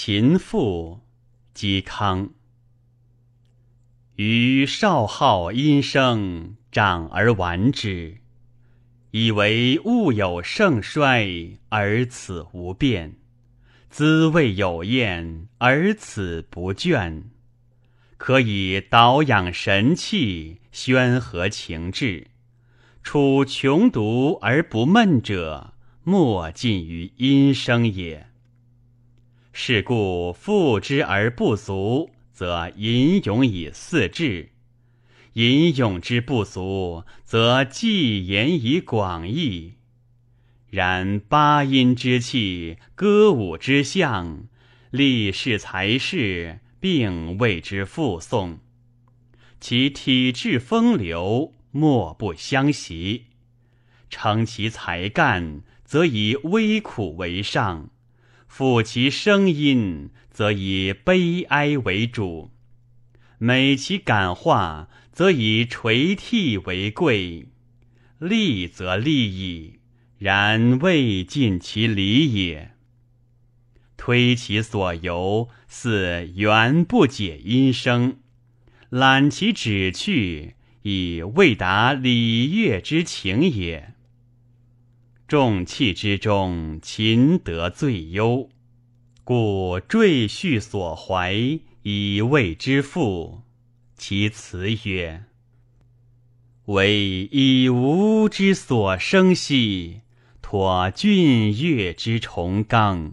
[0.00, 1.00] 秦父
[1.56, 2.30] 嵇康。
[4.14, 8.18] 余少好音声，长而玩之，
[9.10, 13.14] 以为物有盛衰，而此无变；
[13.90, 17.24] 滋味有厌，而此不倦。
[18.16, 22.28] 可以导养神气，宣和情志。
[23.02, 25.74] 处穷独而不闷者，
[26.04, 28.27] 莫近于音声也。
[29.60, 34.50] 是故复之而不足，则吟咏以四志；
[35.32, 39.74] 吟咏之不足，则寄言以广义。
[40.70, 44.44] 然八音之气，歌舞之象，
[44.92, 48.60] 历世才士，并为之附送。
[49.58, 53.24] 其体质风流，莫不相袭。
[54.08, 57.90] 称其才干，则以微苦为上。
[58.50, 62.50] 抚其声音，则以悲哀为主；
[63.38, 67.48] 美其感化，则以垂涕为贵。
[68.18, 69.78] 利则利矣，
[70.18, 72.72] 然未尽其理也。
[73.96, 78.16] 推其所由，似原不解音声；
[78.88, 83.94] 揽其旨趣，以未达礼乐之情也。
[85.28, 88.48] 众器之中，秦德最优，
[89.24, 93.42] 故赘婿所怀，以谓之赋。
[93.94, 95.24] 其辞曰
[96.64, 100.00] ：“惟以吾之所生兮，
[100.40, 103.12] 托峻岳之崇刚；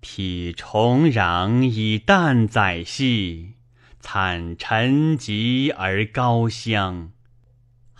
[0.00, 3.54] 披重壤以淡载兮，
[4.00, 7.10] 惨沉寂而高香。”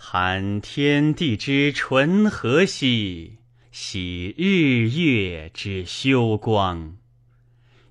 [0.05, 3.37] 含天地之纯和兮，
[3.71, 6.97] 喜日月之修光。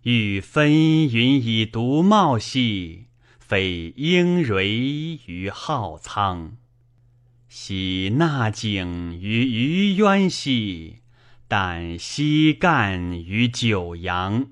[0.02, 0.70] 欲分
[1.08, 3.06] 云以独茂兮，
[3.40, 6.58] 非应蕊于浩苍。
[7.48, 10.98] 喜纳景于鱼渊兮，
[11.48, 14.48] 但西干于九阳。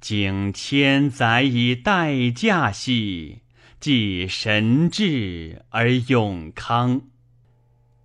[0.00, 3.40] 景千载以待驾兮。
[3.80, 7.02] 既神志而永康，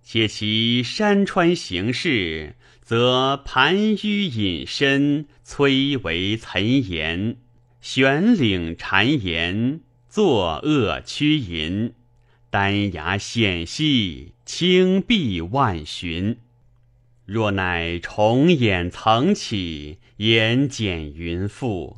[0.04, 7.36] 且其山川形势，则盘纡隐深，崔嵬岑岩，
[7.80, 11.92] 悬岭巉岩，作恶曲淫，
[12.50, 16.38] 丹崖险隙，青碧万寻。
[17.26, 21.96] 若乃重眼层起，眼翦云覆。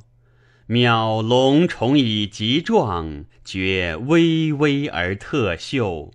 [0.68, 6.10] 渺龙虫以极壮，绝巍巍而特秀；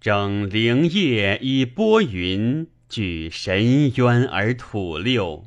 [0.00, 5.44] 整灵叶以拨云，举神渊而吐六。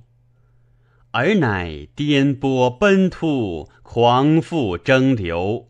[1.11, 5.67] 尔乃颠簸奔突，狂复争流，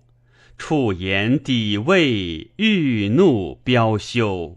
[0.55, 4.55] 触言抵位，欲怒飙休，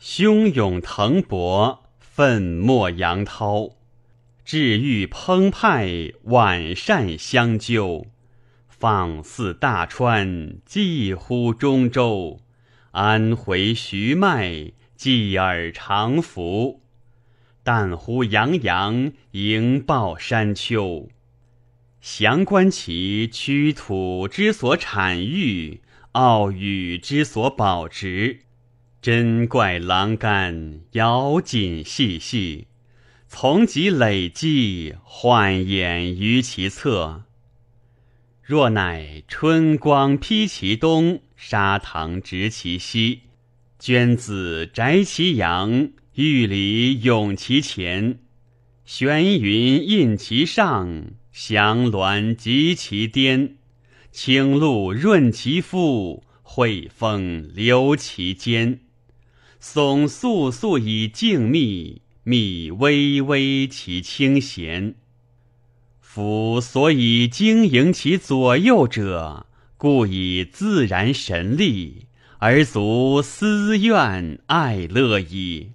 [0.00, 3.75] 汹涌腾勃，奋墨扬涛。
[4.46, 8.06] 志欲澎湃，晚善相纠，
[8.68, 12.38] 放似大川，济乎中州；
[12.92, 16.80] 安回徐迈，继尔长服，
[17.64, 21.08] 但乎洋洋，盈抱山丘。
[22.00, 25.80] 详观其曲土之所产育，
[26.12, 28.42] 奥宇之所保植，
[29.02, 32.68] 珍怪琅玕，咬锦细细。
[33.28, 37.24] 从及累积，幻演于其侧。
[38.42, 43.22] 若乃春光披其东，沙塘植其西，
[43.80, 48.20] 娟子宅其阳，玉里涌其前，
[48.84, 53.56] 玄云印其上，祥峦及其巅，
[54.12, 58.78] 清露润其肤，惠风流其肩，
[59.58, 61.98] 松肃肃以静谧。
[62.28, 64.96] 密微微其清闲，
[66.00, 69.46] 夫所以经营其左右者，
[69.76, 72.06] 故以自然神力，
[72.38, 75.70] 而足思怨爱乐矣。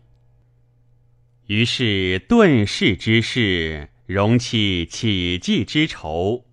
[1.47, 6.43] 于是遁世之事，容弃起计之愁，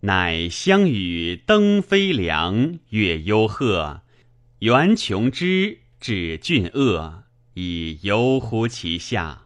[0.00, 4.00] 乃相与登飞梁，越幽壑，
[4.60, 7.24] 元琼之，止峻恶。
[7.54, 9.42] 以游乎其下，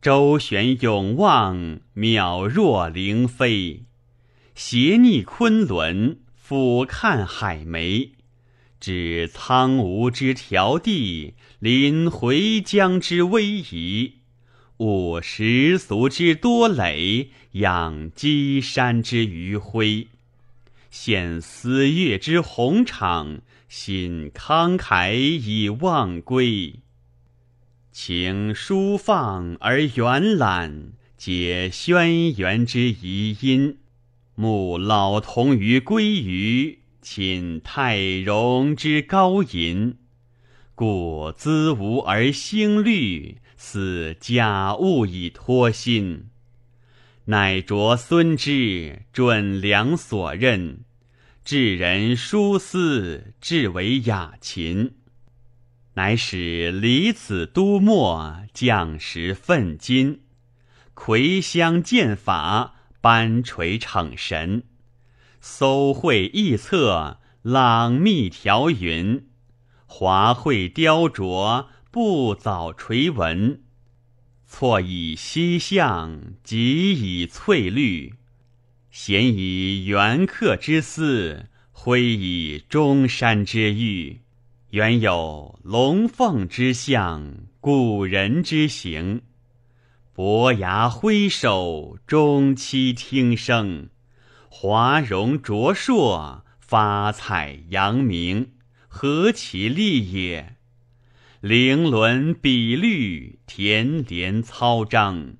[0.00, 3.82] 周旋永望，渺若灵飞；
[4.54, 8.10] 斜睨昆仑，俯瞰海湄，
[8.80, 14.12] 指苍梧之迢递，临回江之逶迤，
[14.78, 20.08] 务世俗之多累，养积山之余晖。
[20.90, 26.76] 现思月之宏场，心慷慨以忘归。
[28.00, 33.78] 情疏放而远览，解轩辕之遗音。
[34.36, 39.96] 慕老童于归于，亲太容之高吟。
[40.76, 46.28] 故兹无而兴虑，似假物以托心。
[47.24, 50.84] 乃着孙之准良所任，
[51.44, 54.92] 至人殊思，至为雅琴。
[55.98, 60.20] 乃使离子都墨，将士奋金，
[60.94, 64.62] 魁香剑法，班垂逞神，
[65.40, 69.26] 搜绘异策，朗密条云。
[69.86, 73.58] 华会雕琢，不早垂纹；
[74.46, 78.14] 错以西向，即以翠绿。
[78.92, 84.20] 闲以元客之思，挥以中山之玉。
[84.70, 89.22] 原有龙凤之象，古人之形。
[90.12, 93.88] 伯牙挥手，钟期听声，
[94.50, 98.50] 华容卓硕，发彩扬名。
[98.88, 100.56] 何其利也！
[101.40, 105.36] 凌伦比律，田连操章，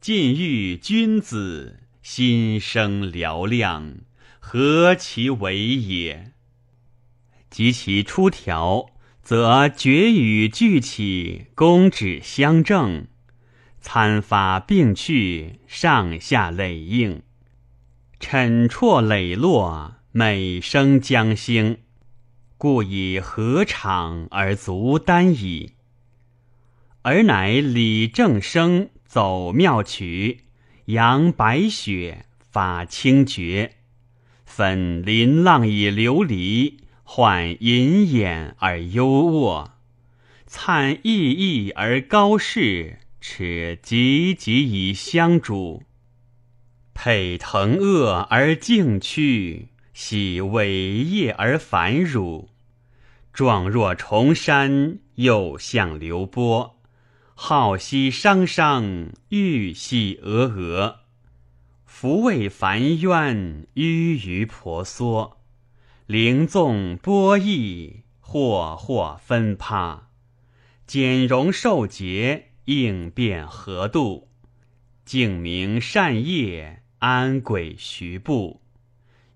[0.00, 3.98] 尽欲君子，心生嘹亮，
[4.38, 6.32] 何其伟也！
[7.50, 8.86] 及其出条，
[9.22, 13.06] 则绝与俱起，公指相正，
[13.80, 17.22] 参发并去，上下累应，
[18.18, 21.78] 沉绰磊落，美声将兴。
[22.56, 25.72] 故以何场而足单矣。
[27.02, 30.44] 而乃李正生走妙曲，
[30.84, 33.76] 扬白雪，发清绝，
[34.44, 36.76] 粉林浪以流离，
[37.12, 39.72] 换银眼而幽卧，
[40.46, 45.82] 灿熠熠而高士，持汲汲以相主，
[46.94, 49.70] 佩腾鄂而静屈。
[49.92, 52.48] 喜伟业而繁辱，
[53.32, 56.76] 壮若重山，又向流波；
[57.34, 60.94] 浩兮汤汤，郁兮峨峨。
[61.84, 65.39] 弗谓繁渊，迂迂婆娑；
[66.10, 70.08] 灵纵波逸，霍霍分趴。
[70.84, 74.26] 简容受节，应变何度；
[75.04, 78.60] 静明善业，安轨徐步。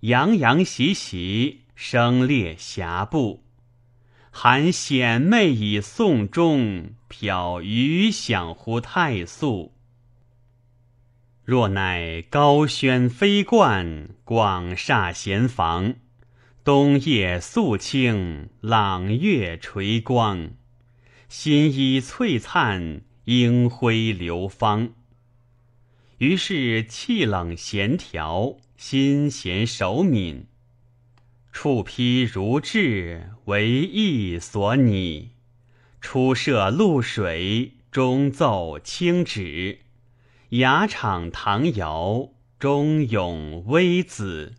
[0.00, 3.44] 洋洋习习，声列霞步；
[4.32, 9.77] 含显媚以颂中，飘余响乎太素。
[11.44, 15.94] 若乃高轩飞冠，广厦闲房，
[16.65, 20.53] 冬夜肃清，朗月垂光，
[21.29, 24.95] 新衣璀璨，英辉流芳。
[26.17, 28.57] 于是气冷闲调。
[28.79, 30.47] 心弦手敏，
[31.53, 35.33] 触披如炙，为意所拟；
[36.01, 39.81] 初涉露水，终奏清止；
[40.49, 44.55] 雅场唐尧，终咏微子。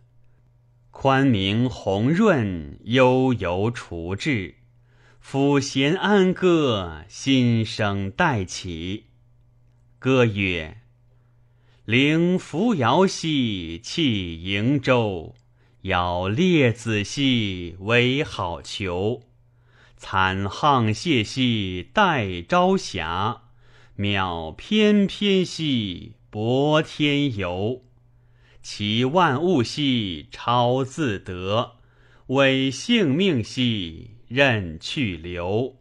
[0.98, 4.54] 宽明宏润，悠游除滞；
[5.22, 9.04] 抚弦安歌，心声待起。
[9.98, 10.78] 歌曰。
[11.84, 15.34] 灵扶摇兮弃瀛洲，
[15.82, 19.20] 摇列子兮为好逑。
[19.98, 23.42] 惨沆瀣兮待朝霞，
[23.98, 27.82] 渺翩翩兮博天游。
[28.68, 31.76] 其万物兮超自得，
[32.26, 35.76] 委性命兮任去留。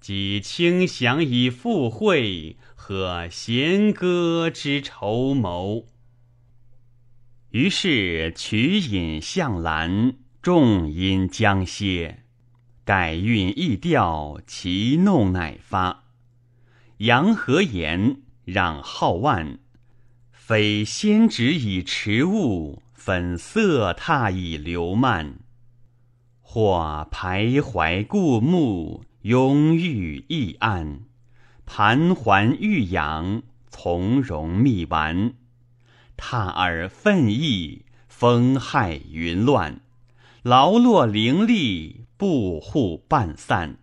[0.00, 2.56] 及清祥以赴会。
[2.74, 5.86] 和弦歌之筹谋，
[7.50, 12.24] 于是曲引向兰，众音将歇，
[12.84, 16.06] 改韵易调，其弄乃发。
[16.96, 19.60] 杨和言让皓腕，
[20.50, 25.38] 非先执以持物，粉色踏以流漫。
[26.40, 31.02] 或徘徊故木，拥郁易暗。
[31.64, 35.34] 盘桓欲养，从容密玩；
[36.16, 39.80] 踏而奋意，风害云乱。
[40.42, 43.76] 劳落凌厉，布户半散。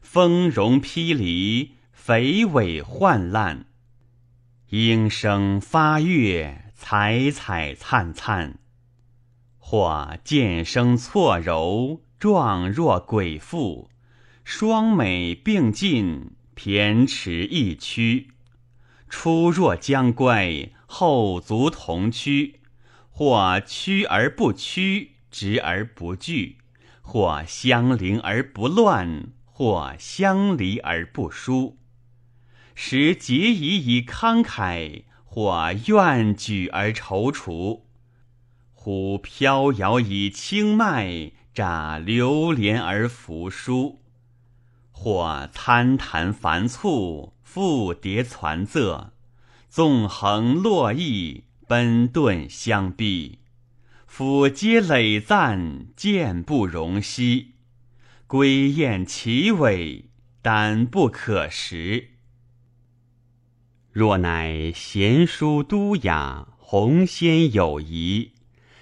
[0.00, 3.66] 丰容披离，肥尾患烂。
[4.72, 8.52] 莺声发月，彩彩灿灿；
[9.58, 13.90] 或剑声错柔，状若鬼妇，
[14.44, 18.28] 双美并进，偏持一曲。
[19.08, 22.60] 出若将乖，后足同趋；
[23.10, 26.58] 或屈而不屈，直而不惧；
[27.02, 31.76] 或相邻而不乱，或相离而不疏。
[32.82, 37.82] 时节仪以慷慨，或愿举而踌躇；
[38.72, 43.98] 忽飘摇以轻迈，乍流连而浮疏；
[44.90, 49.10] 或参谈繁促，复叠攒仄，
[49.68, 53.40] 纵横络绎，奔顿相逼；
[54.06, 57.52] 俯皆累赞，见不容息；
[58.26, 60.06] 归雁其尾，
[60.40, 62.12] 胆不可食。
[63.92, 68.30] 若乃贤淑都雅，红鲜有仪，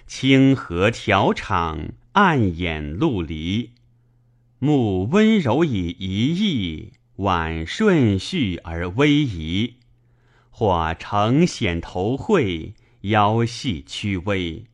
[0.07, 3.71] 清和调场，暗掩陆离，
[4.59, 9.77] 目温柔以一意，婉顺序而威仪；
[10.51, 14.67] 或承显头慧，腰细屈微，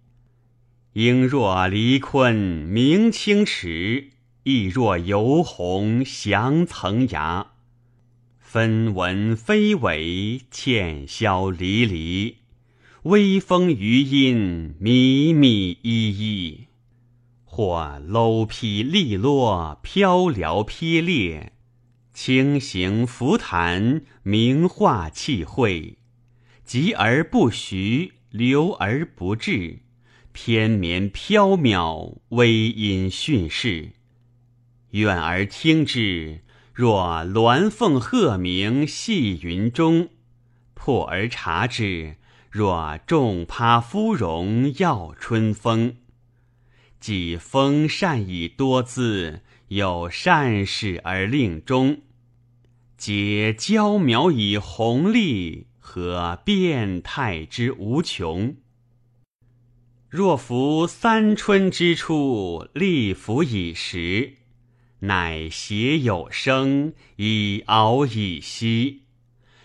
[0.95, 4.11] 应若离坤明清池，
[4.43, 7.54] 亦若游鸿翔层崖。
[8.55, 12.37] 分文飞尾，纤绡离离；
[13.03, 16.67] 微风余音，靡靡依依。
[17.45, 21.51] 或搂披利落，飘寥披裂；
[22.13, 25.99] 轻行拂弹，名画气会。
[26.65, 29.81] 急而不徐，流而不滞，
[30.33, 33.95] 翩绵缥缈，微音迅逝。
[34.91, 36.44] 远而听之。
[36.75, 40.09] 若鸾凤鹤鸣细云中，
[40.75, 42.17] 破而察之；
[42.51, 45.95] 若众葩芙蓉耀春风，
[46.99, 52.01] 既风善以多姿，有善始而令终，
[52.99, 58.57] 皆娇苗以红丽，和变态之无穷。
[60.09, 64.39] 若夫三春之初，立服以时。
[65.05, 69.03] 乃携有声，以敖以息；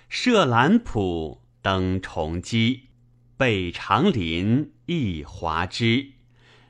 [0.09, 2.89] 设兰圃，登重基，
[3.37, 6.11] 备长林，一华枝。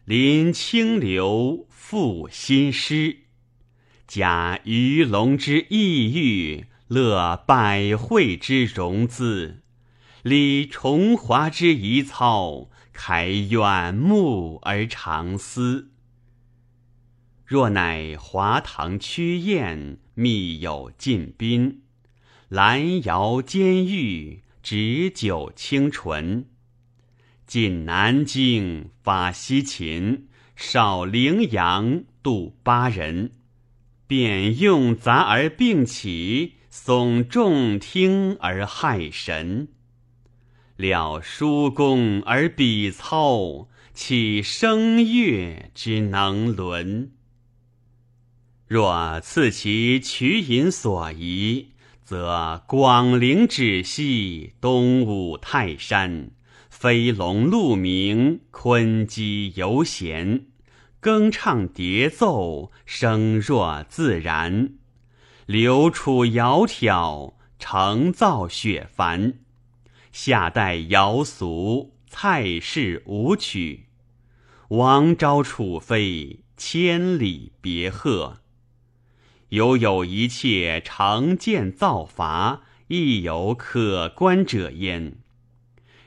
[0.05, 3.17] 临清流，赋新诗。
[4.05, 9.61] 假鱼龙之异域，乐百卉之融资。
[10.21, 15.91] 理重华之遗操，开远目而长思。
[17.49, 21.81] 若乃华堂曲宴，密友近宾，
[22.47, 26.45] 兰瑶兼玉，执酒清醇。
[27.47, 33.31] 进南京，发西秦，少陵阳，度巴人。
[34.05, 39.69] 便用杂而并起，耸众听而骇神。
[40.75, 47.11] 了书公而笔操，岂声乐之能伦？
[48.69, 51.69] 若赐其取饮所宜，
[52.03, 56.29] 则广陵止息，东武泰山，
[56.69, 60.45] 飞龙鹿鸣，鲲鸡游闲，
[60.99, 64.73] 更唱叠奏，声若自然，
[65.47, 69.39] 流楚窈窕，成造雪帆，
[70.11, 73.87] 下代瑶俗，蔡氏舞曲，
[74.67, 78.38] 王昭楚妃，千里别鹤。
[79.49, 85.17] 犹有一切常见造伐，亦有可观者焉。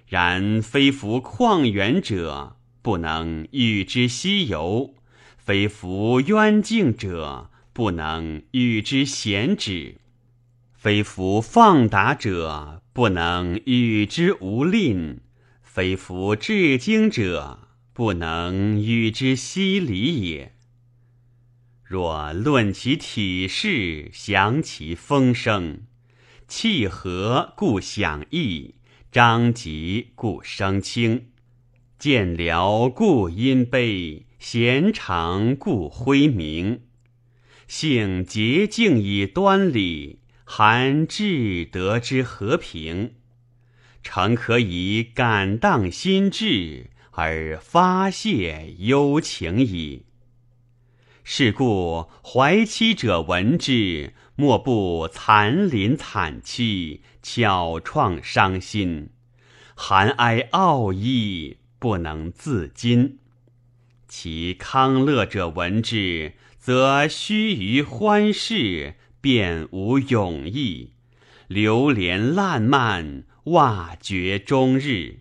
[0.07, 4.95] 然非夫旷远者，不能与之西游；
[5.37, 9.97] 非夫渊静者，不能与之闲止；
[10.73, 15.17] 非夫放达者，不能与之无吝；
[15.63, 17.59] 非夫至精者，
[17.93, 20.55] 不能与之西离也。
[21.93, 25.83] 若论其体势，详其风声，
[26.49, 28.77] 气和故响溢，
[29.11, 31.27] 张急故声清，
[31.99, 36.81] 见辽故音悲，弦长故辉明。
[37.69, 43.17] 性洁净以端礼，含至德之和平，
[44.03, 50.07] 诚可以感荡心志，而发泄幽情矣。
[51.25, 59.11] 是故怀妻者闻之，莫不残临惨凄，巧创伤心，
[59.77, 63.19] 含哀傲意，不能自禁。
[64.09, 70.91] 其康乐者闻之，则须臾欢事，便无永意，
[71.47, 75.21] 流连烂漫，袜绝终日。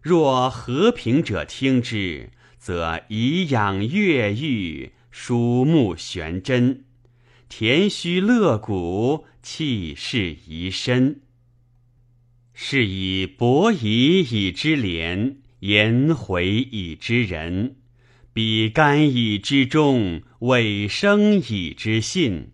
[0.00, 6.84] 若和平者听之，则颐养悦狱，书目悬针，
[7.50, 11.20] 田虚乐鼓，气势宜深。
[12.54, 17.76] 是以伯夷以之廉，颜回以之仁，
[18.32, 22.52] 比干以之忠，尾生以之信，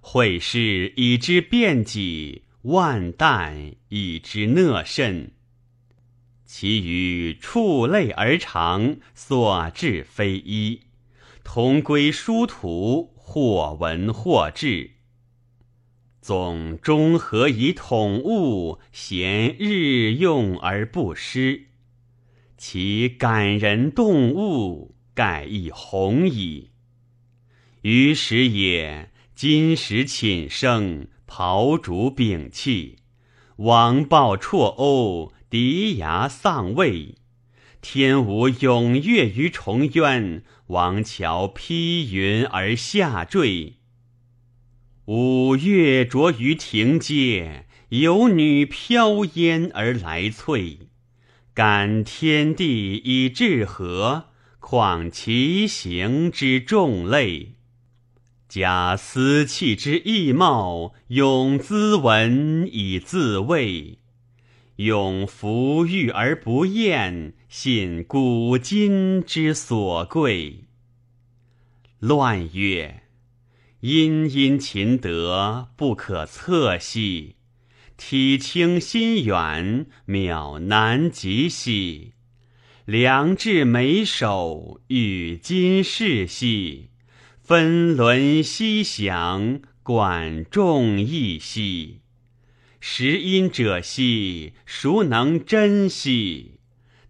[0.00, 5.30] 惠氏以之辩己，万旦以之讷慎。
[6.44, 10.80] 其余触类而长，所至非一，
[11.52, 14.92] 同归殊途，或文或志。
[16.20, 21.66] 总中何以统物，贤日用而不失。
[22.56, 26.70] 其感人动物，盖亦宏矣。
[27.82, 32.98] 于时也，金石寝生，庖烛摒弃，
[33.56, 35.32] 王豹绰鸥。
[35.50, 37.16] 敌牙丧位，
[37.80, 43.74] 天无踊跃于重渊；王乔披云而下坠。
[45.06, 50.90] 五月着于庭阶，有女飘烟而来翠。
[51.54, 54.26] 感天地以至和，
[54.60, 57.54] 况其行之众类。
[58.48, 63.99] 假思气之异貌，咏兹文以自慰。
[64.80, 70.64] 永弗欲而不厌，信古今之所贵。
[71.98, 73.02] 乱曰：
[73.80, 77.34] 殷殷勤德，不可测兮；
[77.98, 82.14] 体轻心远，渺难及兮。
[82.86, 86.88] 良治美守，与今世兮；
[87.42, 92.00] 分伦兮祥，管仲义兮。
[92.82, 96.54] 识音者兮，孰能真兮？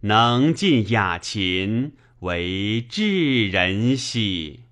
[0.01, 4.65] 能尽雅琴，为智人兮。